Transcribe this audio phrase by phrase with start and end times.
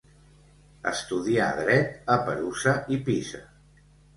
[0.91, 3.47] Estudia dret a Perusa i Pisa.